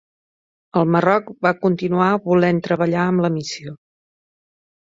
[0.79, 3.77] El Marroc va continuar volent treballar amb la missió.